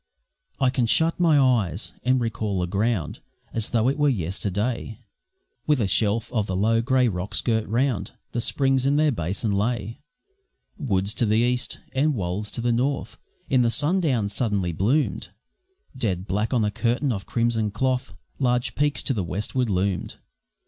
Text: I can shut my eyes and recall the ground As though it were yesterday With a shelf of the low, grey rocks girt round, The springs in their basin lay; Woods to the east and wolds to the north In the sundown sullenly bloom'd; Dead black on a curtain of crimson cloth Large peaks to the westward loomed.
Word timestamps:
I 0.59 0.71
can 0.71 0.87
shut 0.87 1.19
my 1.19 1.37
eyes 1.37 1.93
and 2.01 2.19
recall 2.19 2.59
the 2.59 2.65
ground 2.65 3.19
As 3.53 3.69
though 3.69 3.87
it 3.87 3.99
were 3.99 4.09
yesterday 4.09 4.97
With 5.67 5.79
a 5.79 5.85
shelf 5.85 6.33
of 6.33 6.47
the 6.47 6.55
low, 6.55 6.81
grey 6.81 7.07
rocks 7.07 7.39
girt 7.41 7.67
round, 7.67 8.13
The 8.31 8.41
springs 8.41 8.87
in 8.87 8.95
their 8.95 9.11
basin 9.11 9.51
lay; 9.51 10.01
Woods 10.79 11.13
to 11.13 11.27
the 11.27 11.37
east 11.37 11.77
and 11.93 12.15
wolds 12.15 12.49
to 12.53 12.61
the 12.61 12.73
north 12.73 13.19
In 13.47 13.61
the 13.61 13.69
sundown 13.69 14.27
sullenly 14.29 14.71
bloom'd; 14.71 15.29
Dead 15.95 16.25
black 16.25 16.51
on 16.51 16.65
a 16.65 16.71
curtain 16.71 17.11
of 17.11 17.27
crimson 17.27 17.69
cloth 17.69 18.11
Large 18.39 18.73
peaks 18.73 19.03
to 19.03 19.13
the 19.13 19.23
westward 19.23 19.69
loomed. 19.69 20.17